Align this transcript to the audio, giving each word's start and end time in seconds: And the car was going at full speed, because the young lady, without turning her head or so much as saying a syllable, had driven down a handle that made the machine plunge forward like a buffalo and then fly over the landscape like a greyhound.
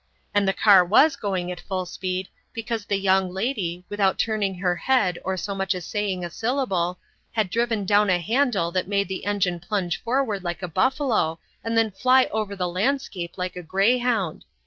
And 0.33 0.47
the 0.47 0.51
car 0.51 0.83
was 0.83 1.15
going 1.15 1.51
at 1.51 1.59
full 1.59 1.85
speed, 1.85 2.27
because 2.53 2.85
the 2.85 2.95
young 2.97 3.29
lady, 3.31 3.85
without 3.87 4.17
turning 4.17 4.55
her 4.55 4.75
head 4.75 5.19
or 5.23 5.37
so 5.37 5.53
much 5.53 5.75
as 5.75 5.85
saying 5.85 6.25
a 6.25 6.29
syllable, 6.31 6.97
had 7.33 7.51
driven 7.51 7.85
down 7.85 8.09
a 8.09 8.17
handle 8.17 8.71
that 8.71 8.87
made 8.87 9.09
the 9.09 9.23
machine 9.23 9.59
plunge 9.59 10.01
forward 10.01 10.43
like 10.43 10.63
a 10.63 10.67
buffalo 10.67 11.37
and 11.63 11.77
then 11.77 11.91
fly 11.91 12.25
over 12.31 12.55
the 12.55 12.67
landscape 12.67 13.37
like 13.37 13.55
a 13.55 13.61
greyhound. 13.61 14.43